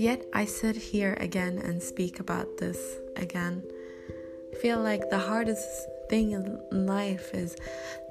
[0.00, 3.62] Yet I sit here again and speak about this again.
[4.62, 5.68] Feel like the hardest
[6.08, 7.54] thing in life is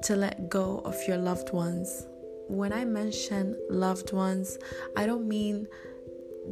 [0.04, 2.06] to let go of your loved ones.
[2.46, 4.56] When I mention loved ones,
[4.96, 5.66] I don't mean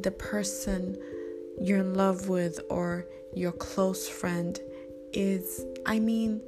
[0.00, 0.98] the person
[1.60, 4.58] you're in love with or your close friend
[5.12, 6.42] is I mean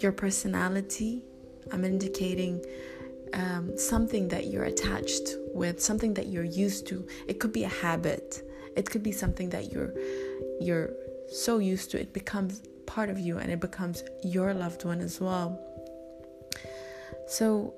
[0.00, 1.22] your personality.
[1.70, 2.64] I'm indicating
[3.34, 7.06] um, something that you're attached with, something that you're used to.
[7.28, 8.42] It could be a habit.
[8.76, 9.92] It could be something that you're
[10.60, 10.90] you're
[11.30, 15.20] so used to it becomes part of you and it becomes your loved one as
[15.20, 15.58] well.
[17.28, 17.72] So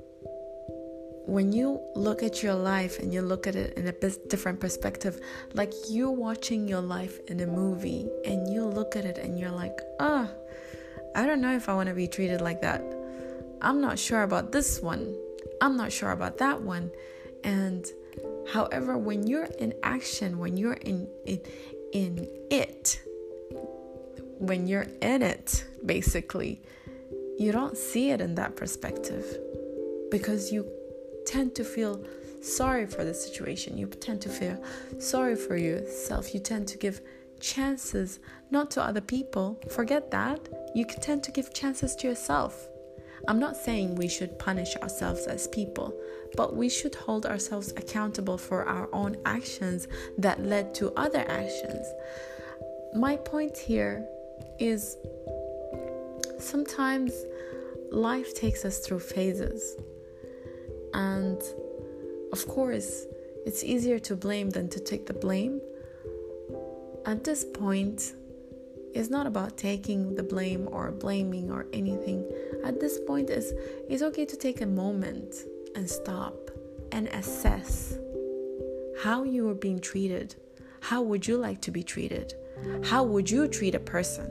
[1.26, 3.92] when you look at your life and you look at it in a
[4.28, 5.20] different perspective,
[5.52, 9.50] like you're watching your life in a movie and you look at it and you're
[9.50, 10.36] like, ah, oh,
[11.14, 12.82] I don't know if I want to be treated like that.
[13.60, 15.14] I'm not sure about this one.
[15.62, 16.90] I'm not sure about that one.
[17.44, 17.86] And
[18.52, 21.40] however, when you're in action, when you're in in,
[21.92, 23.00] in it,
[24.38, 26.60] when you're in it, basically,
[27.38, 29.24] you don't see it in that perspective
[30.10, 30.68] because you
[31.26, 32.04] tend to feel
[32.42, 33.78] sorry for the situation.
[33.78, 34.60] You tend to feel
[34.98, 36.34] sorry for yourself.
[36.34, 37.00] You tend to give
[37.38, 38.18] chances
[38.50, 39.60] not to other people.
[39.70, 40.40] Forget that.
[40.74, 42.68] You tend to give chances to yourself.
[43.28, 45.94] I'm not saying we should punish ourselves as people,
[46.36, 49.86] but we should hold ourselves accountable for our own actions
[50.18, 51.86] that led to other actions.
[52.94, 54.06] My point here
[54.58, 54.96] is
[56.38, 57.12] sometimes
[57.90, 59.76] life takes us through phases.
[60.94, 61.40] And
[62.32, 63.06] of course,
[63.46, 65.60] it's easier to blame than to take the blame.
[67.06, 68.14] At this point,
[68.94, 72.24] it's not about taking the blame or blaming or anything.
[72.64, 73.52] At this point, it's,
[73.88, 75.34] it's okay to take a moment
[75.74, 76.34] and stop
[76.92, 77.98] and assess
[79.02, 80.34] how you are being treated.
[80.80, 82.34] How would you like to be treated?
[82.84, 84.30] How would you treat a person?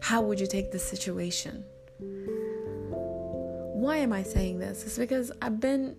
[0.00, 1.64] How would you take the situation?
[3.84, 4.84] Why am I saying this?
[4.84, 5.96] It's because I've been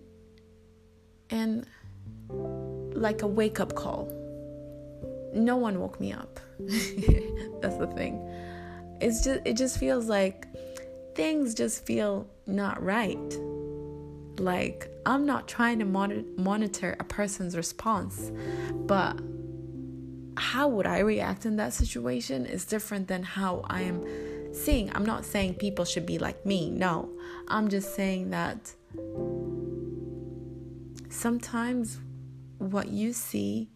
[1.30, 1.64] in
[2.94, 4.08] like a wake up call.
[5.36, 6.40] No one woke me up.
[6.58, 8.20] That's the thing.
[9.00, 10.46] It's just it just feels like
[11.14, 13.38] things just feel not right.
[14.38, 18.32] Like I'm not trying to monitor a person's response,
[18.72, 19.18] but
[20.38, 24.04] how would I react in that situation is different than how I am
[24.56, 24.90] seeing.
[24.94, 26.70] I'm not saying people should be like me.
[26.70, 27.10] No.
[27.48, 28.72] I'm just saying that
[31.08, 31.98] sometimes
[32.58, 33.70] what you see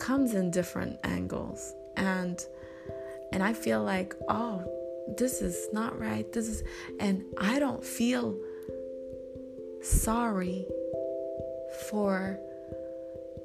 [0.00, 2.44] comes in different angles and
[3.32, 4.64] and I feel like, "Oh,
[5.16, 6.30] this is not right.
[6.32, 6.64] This is
[6.98, 8.36] and I don't feel
[9.82, 10.66] sorry
[11.90, 12.38] for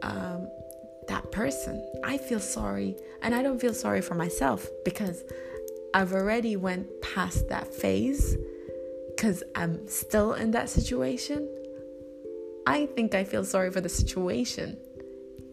[0.01, 0.47] um
[1.07, 1.85] that person.
[2.03, 5.23] I feel sorry and I don't feel sorry for myself because
[5.93, 8.37] I've already went past that phase
[9.17, 11.47] cuz I'm still in that situation.
[12.65, 14.77] I think I feel sorry for the situation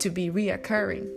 [0.02, 1.08] to be reoccurring.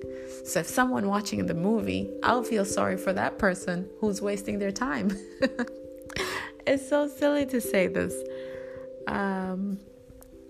[0.45, 4.71] So if someone watching the movie, I'll feel sorry for that person who's wasting their
[4.71, 5.11] time.
[6.67, 8.13] it's so silly to say this.
[9.07, 9.79] Um,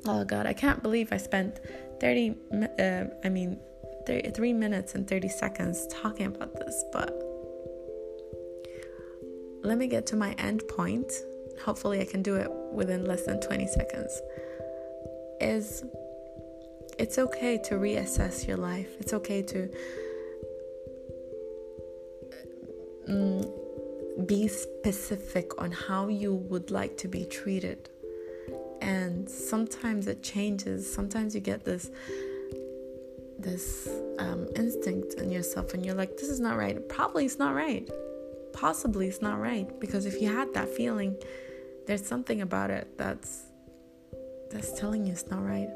[0.06, 1.60] oh God, I can't believe I spent
[2.02, 2.36] 30,
[2.78, 3.58] uh, I mean,
[4.06, 7.26] 3 minutes and 30 seconds talking about this, but
[9.64, 11.12] let me get to my end point.
[11.64, 14.22] Hopefully, I can do it within less than 20 seconds.
[15.42, 15.84] Is
[16.98, 18.90] it's okay to reassess your life.
[19.00, 19.70] It's okay to
[23.10, 27.90] mm, be specific on how you would like to be treated.
[28.82, 30.92] And sometimes it changes.
[30.92, 31.90] Sometimes you get this
[33.38, 37.54] this um, instinct in yourself and you're like this is not right probably it's not
[37.54, 37.88] right
[38.54, 41.16] possibly it's not right because if you had that feeling
[41.86, 43.44] there's something about it that's
[44.50, 45.70] that's telling you it's not right.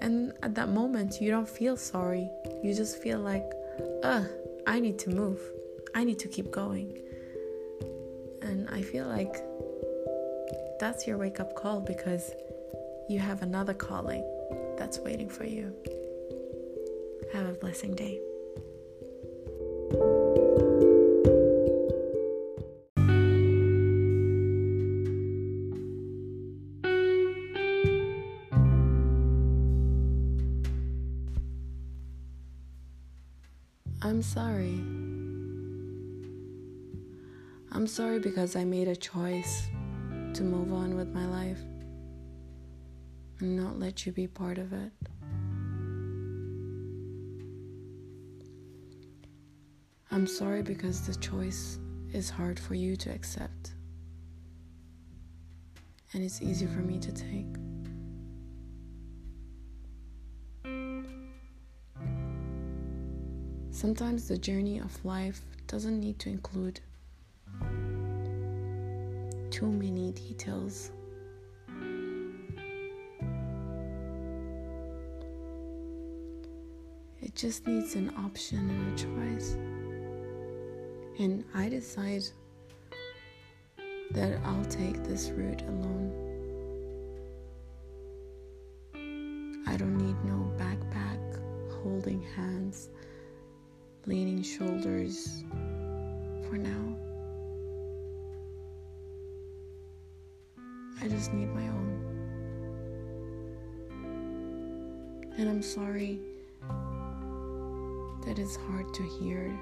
[0.00, 2.30] And at that moment you don't feel sorry.
[2.62, 3.50] You just feel like
[4.02, 4.24] uh
[4.66, 5.40] i need to move.
[5.94, 6.98] I need to keep going.
[8.42, 9.36] And i feel like
[10.78, 12.30] that's your wake up call because
[13.08, 14.24] you have another calling
[14.76, 15.74] that's waiting for you.
[17.32, 18.20] Have a blessing day.
[34.02, 34.78] I'm sorry.
[37.72, 39.68] I'm sorry because I made a choice
[40.34, 41.60] to move on with my life
[43.40, 44.92] and not let you be part of it.
[50.10, 51.78] I'm sorry because the choice
[52.12, 53.72] is hard for you to accept,
[56.12, 57.65] and it's easy for me to take.
[63.76, 66.80] Sometimes the journey of life doesn't need to include
[69.50, 70.92] too many details.
[77.20, 79.58] It just needs an option and a choice.
[81.18, 82.22] And I decide
[84.12, 86.12] that I'll take this route alone.
[89.66, 91.20] I don't need no backpack,
[91.82, 92.88] holding hands,
[94.06, 95.42] leaning shoulders
[96.48, 96.96] for now.
[101.02, 102.02] I just need my own.
[105.36, 106.20] And I'm sorry
[108.24, 109.52] that it's hard to hear.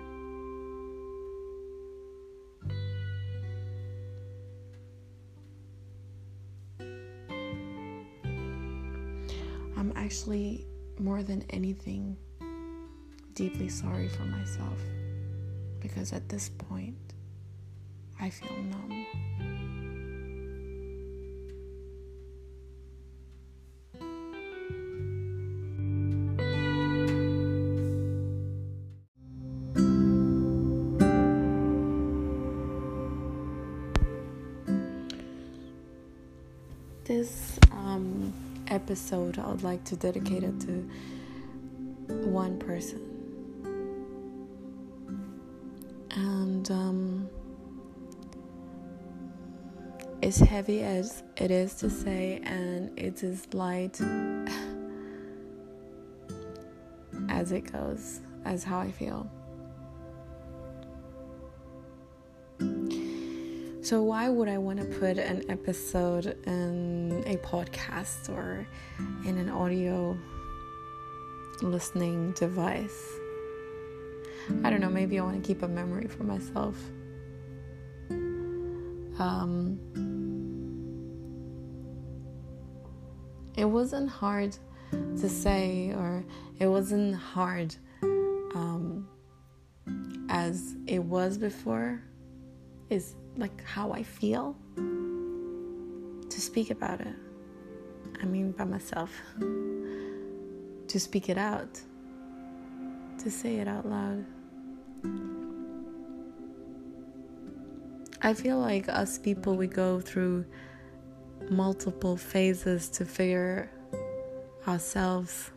[9.77, 10.67] I'm actually,
[10.99, 12.17] more than anything,
[13.35, 14.79] deeply sorry for myself
[15.81, 16.97] because at this point,
[18.21, 19.07] I feel numb.
[37.05, 38.33] This um,
[38.69, 40.91] episode, I would like to dedicate it to
[42.09, 43.14] one person.
[46.65, 47.29] And um,
[50.23, 54.01] as heavy as it is to say, and it's as light
[57.29, 59.31] as it goes, as how I feel.
[63.83, 68.67] So, why would I want to put an episode in a podcast or
[69.27, 70.17] in an audio
[71.61, 73.21] listening device?
[74.63, 76.77] I don't know, maybe I want to keep a memory for myself.
[79.19, 79.79] Um,
[83.57, 84.57] it wasn't hard
[84.91, 86.25] to say, or
[86.59, 89.09] it wasn't hard um,
[90.29, 92.03] as it was before.
[92.91, 94.57] Is like how I feel
[96.29, 97.15] to speak about it.
[98.21, 99.11] I mean, by myself.
[99.39, 101.81] To speak it out,
[103.19, 104.25] to say it out loud.
[108.25, 110.47] I feel like us people, we go through
[111.51, 113.71] multiple phases to figure
[114.67, 115.51] ourselves,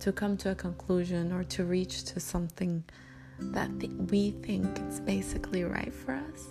[0.00, 2.82] to come to a conclusion or to reach to something
[3.38, 6.48] that th- we think is basically right for us.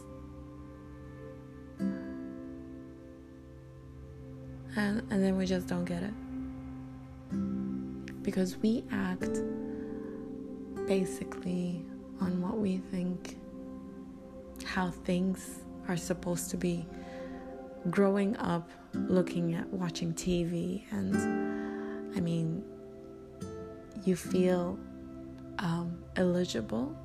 [4.76, 6.14] And, and then we just don't get it.
[8.24, 9.40] Because we act
[10.88, 11.86] basically
[12.22, 13.38] on what we think
[14.66, 16.86] how things are supposed to be
[17.90, 21.16] growing up looking at watching TV and
[22.16, 22.64] I mean
[24.06, 24.80] you feel
[25.60, 26.96] um, eligible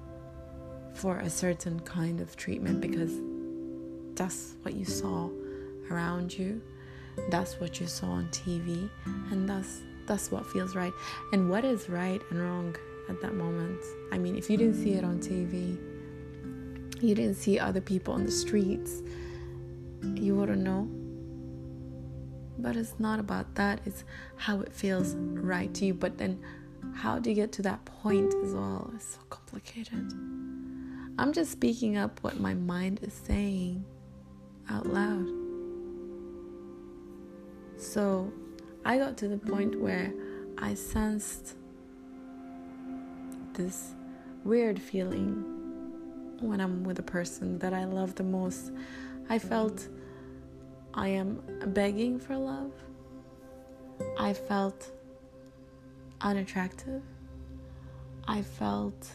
[0.95, 3.13] for a certain kind of treatment because
[4.15, 5.31] that's what you saw
[5.91, 6.61] around you
[7.31, 8.89] that's what you saw on TV
[9.31, 10.93] and that's that's what feels right.
[11.33, 12.75] And what is right and wrong
[13.09, 13.81] at that moment
[14.13, 15.79] i mean if you didn't see it on TV
[17.03, 19.03] you didn't see other people on the streets
[20.15, 20.89] you wouldn't know
[22.59, 24.05] but it's not about that it's
[24.37, 26.39] how it feels right to you but then
[26.95, 30.13] how do you get to that point as well is so complicated.
[31.19, 33.85] I'm just speaking up what my mind is saying
[34.69, 35.29] out loud.
[37.77, 38.33] So
[38.85, 40.13] I got to the point where
[40.59, 41.55] I sensed
[43.59, 43.95] this
[44.45, 45.45] weird feeling
[46.41, 48.71] when I'm with a person that I love the most.
[49.29, 49.89] I felt
[50.95, 52.73] I am begging for love.
[54.19, 54.91] I felt
[56.21, 57.03] unattractive.
[58.29, 59.09] I felt,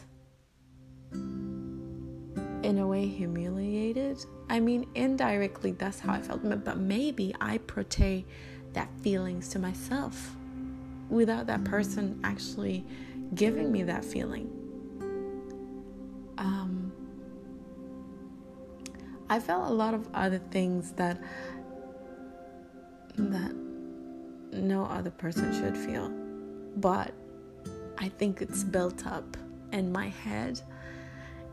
[1.12, 4.24] in a way, humiliated.
[4.50, 6.42] I mean, indirectly, that's how I felt.
[6.64, 8.26] But maybe I portray
[8.74, 10.36] that feelings to myself
[11.08, 12.84] without that person actually
[13.34, 14.50] giving me that feeling.
[16.38, 16.92] Um,
[19.28, 21.22] I felt a lot of other things that
[23.16, 23.54] that
[24.52, 26.10] no other person should feel
[26.76, 27.12] but
[27.98, 29.36] I think it's built up
[29.72, 30.60] in my head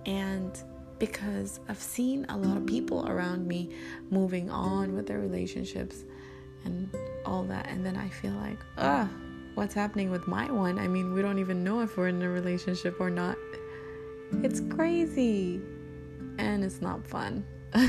[0.05, 0.57] And
[0.99, 3.75] because I've seen a lot of people around me
[4.09, 6.03] moving on with their relationships
[6.63, 6.89] and
[7.25, 7.67] all that.
[7.69, 9.09] And then I feel like, ah,
[9.55, 10.79] what's happening with my one?
[10.79, 13.38] I mean, we don't even know if we're in a relationship or not.
[14.43, 15.62] It's crazy.
[16.38, 17.46] And it's not fun.
[17.74, 17.81] so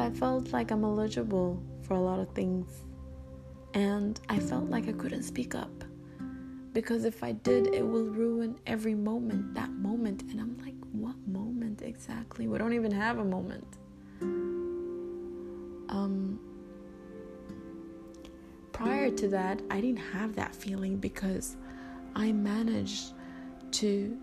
[0.00, 2.84] I felt like I'm eligible for a lot of things.
[3.74, 5.84] And I felt like I couldn't speak up.
[6.72, 10.22] Because if I did, it will ruin every moment, that moment.
[10.22, 12.46] And I'm like, what moment exactly?
[12.46, 13.66] We don't even have a moment.
[15.90, 16.40] Um,
[18.72, 21.56] prior to that, I didn't have that feeling because
[22.14, 23.12] I managed
[23.72, 24.16] to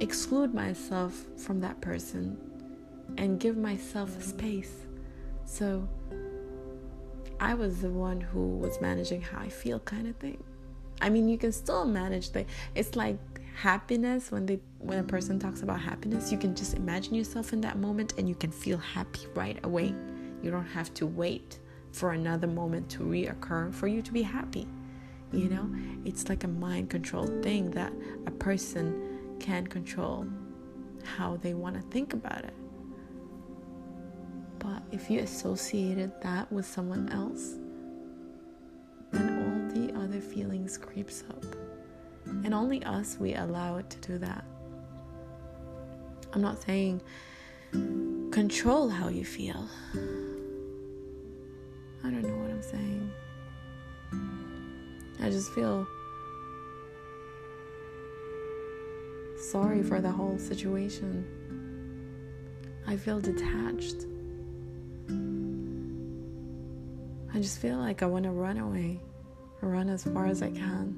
[0.00, 2.36] exclude myself from that person
[3.16, 4.72] and give myself space.
[5.44, 5.88] So
[7.40, 10.42] I was the one who was managing how I feel, kind of thing.
[11.00, 12.44] I mean, you can still manage the.
[12.74, 13.18] It's like
[13.54, 17.60] happiness when they when a person talks about happiness, you can just imagine yourself in
[17.60, 19.94] that moment and you can feel happy right away.
[20.42, 21.58] You don't have to wait
[21.92, 24.66] for another moment to reoccur for you to be happy.
[25.32, 25.70] You know,
[26.04, 27.92] it's like a mind controlled thing that
[28.26, 30.26] a person can control
[31.04, 32.54] how they want to think about it.
[34.58, 37.56] But if you associated that with someone else,
[39.12, 41.44] then all the other feelings creeps up.
[42.26, 44.44] And only us we allow it to do that.
[46.32, 47.00] I'm not saying
[48.30, 49.68] control how you feel.
[52.04, 53.12] I don't know what I'm saying.
[55.20, 55.86] I just feel
[59.38, 61.26] sorry for the whole situation.
[62.86, 64.06] I feel detached.
[67.34, 69.00] I just feel like I want to run away,
[69.60, 70.96] run as far as I can,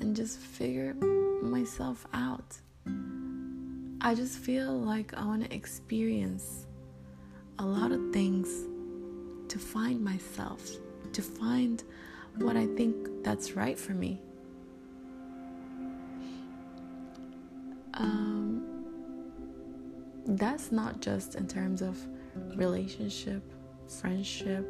[0.00, 0.94] and just figure
[1.42, 2.58] myself out.
[4.00, 6.66] I just feel like I want to experience
[7.58, 8.66] a lot of things
[9.54, 10.68] to find myself,
[11.12, 11.84] to find
[12.38, 14.20] what I think that's right for me.
[17.94, 18.64] Um,
[20.26, 21.96] that's not just in terms of
[22.56, 23.44] relationship,
[23.86, 24.68] friendship,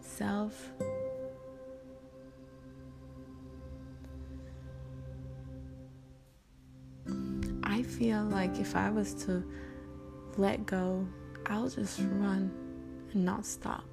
[0.00, 0.70] self.
[7.64, 9.42] I feel like if I was to
[10.36, 11.04] let go,
[11.46, 12.61] I'll just run
[13.14, 13.84] and not stop.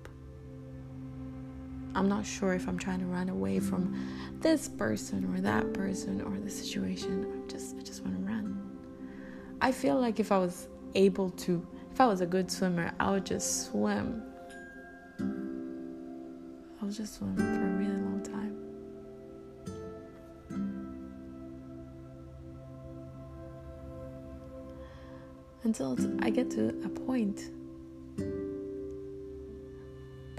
[1.95, 3.95] I'm not sure if I'm trying to run away from
[4.41, 7.25] this person or that person or the situation.
[7.25, 8.61] I just I just want to run.
[9.59, 13.11] I feel like if I was able to if I was a good swimmer, I
[13.11, 14.23] would just swim.
[15.19, 18.55] I would just swim for a really long time.
[25.63, 27.51] Until I get to a point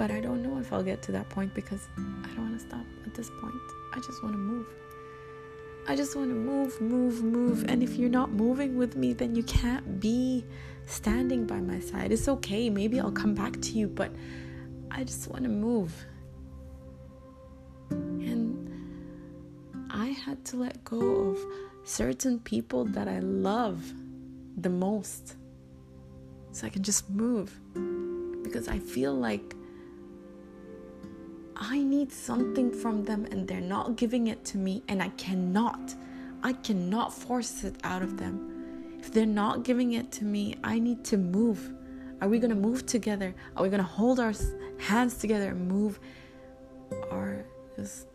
[0.00, 2.66] but I don't know if I'll get to that point because I don't want to
[2.66, 3.52] stop at this point.
[3.92, 4.66] I just want to move.
[5.86, 7.66] I just want to move, move, move.
[7.68, 10.46] And if you're not moving with me, then you can't be
[10.86, 12.12] standing by my side.
[12.12, 12.70] It's okay.
[12.70, 14.10] Maybe I'll come back to you, but
[14.90, 15.92] I just want to move.
[17.90, 18.72] And
[19.90, 21.38] I had to let go of
[21.84, 23.84] certain people that I love
[24.56, 25.36] the most
[26.52, 27.52] so I can just move
[28.42, 29.56] because I feel like
[31.60, 35.94] I need something from them and they're not giving it to me, and I cannot,
[36.42, 38.96] I cannot force it out of them.
[38.98, 41.70] If they're not giving it to me, I need to move.
[42.22, 43.34] Are we going to move together?
[43.56, 44.32] Are we going to hold our
[44.78, 46.00] hands together and move?
[47.10, 47.44] Or
[47.76, 48.06] just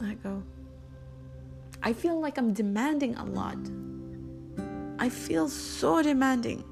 [0.00, 0.42] let go?
[1.82, 3.58] I feel like I'm demanding a lot.
[4.98, 6.64] I feel so demanding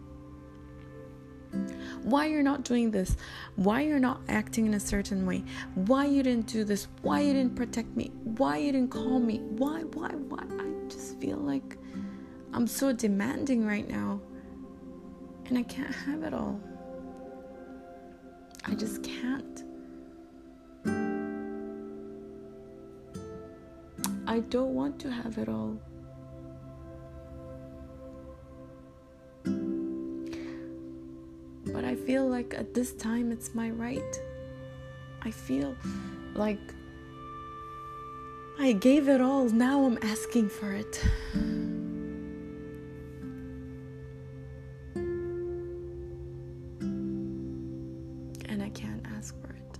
[2.02, 3.16] why you're not doing this?
[3.56, 5.44] Why you're not acting in a certain way?
[5.75, 6.88] Why you didn't do this?
[7.02, 8.12] Why you didn't protect me?
[8.37, 9.38] Why you didn't call me?
[9.38, 10.44] Why why why?
[10.58, 11.78] I just feel like
[12.52, 14.20] i'm so demanding right now
[15.46, 16.61] and i can't have it all.
[18.66, 19.62] I just can't.
[24.26, 25.78] I don't want to have it all
[32.44, 34.20] like at this time it's my right.
[35.22, 35.74] I feel
[36.34, 36.60] like
[38.58, 41.02] I gave it all, now I'm asking for it.
[48.46, 49.78] And I can't ask for it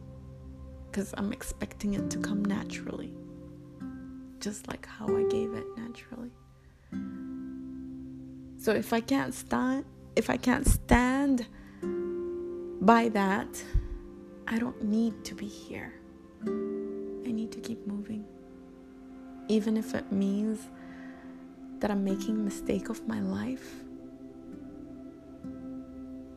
[0.91, 3.13] because I'm expecting it to come naturally
[4.41, 6.31] just like how I gave it naturally.
[8.59, 9.85] So if I can't stand
[10.17, 11.47] if I can't stand
[12.85, 13.63] by that,
[14.47, 15.95] I don't need to be here.
[16.47, 18.27] I need to keep moving.
[19.49, 20.69] Even if it means
[21.79, 23.73] that I'm making a mistake of my life,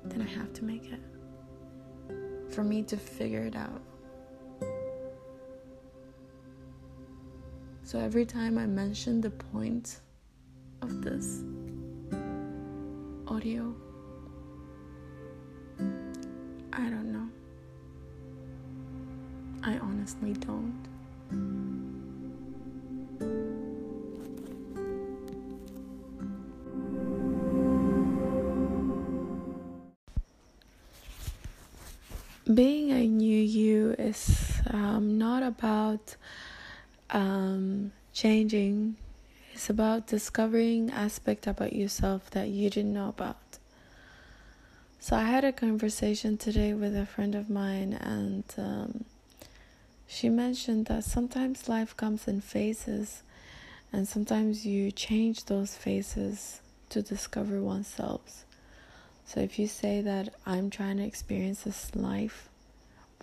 [0.06, 1.02] then I have to make it.
[2.54, 3.82] For me to figure it out.
[7.84, 10.00] So every time I mention the point
[10.82, 11.44] of this
[13.28, 13.76] audio,
[19.68, 20.88] I honestly don't.
[32.56, 36.16] Being a new you is um, not about
[37.10, 38.96] um, changing.
[39.54, 43.60] It's about discovering aspect about yourself that you didn't know about.
[45.02, 49.04] So I had a conversation today with a friend of mine, and um,
[50.08, 53.24] she mentioned that sometimes life comes in phases,
[53.92, 58.46] and sometimes you change those phases to discover oneself.
[59.26, 62.48] So if you say that I'm trying to experience this life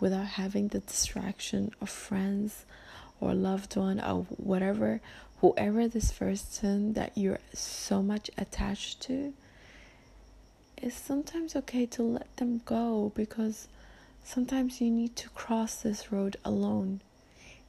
[0.01, 2.67] without having the distraction of friends
[3.21, 5.01] or loved one or whatever,
[5.41, 9.33] whoever this person that you're so much attached to,
[10.77, 13.69] it's sometimes okay to let them go because
[14.25, 17.01] sometimes you need to cross this road alone.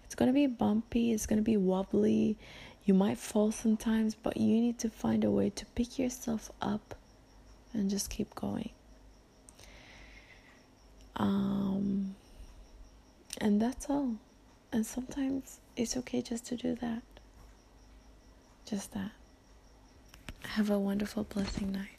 [0.04, 2.38] It's going to be bumpy, it's going to be wobbly.
[2.86, 6.96] You might fall sometimes, but you need to find a way to pick yourself up
[7.74, 8.70] and just keep going.
[11.16, 12.16] Um,
[13.40, 14.16] and that's all.
[14.72, 17.02] And sometimes it's okay just to do that.
[18.66, 19.12] Just that.
[20.50, 21.95] Have a wonderful, blessing night.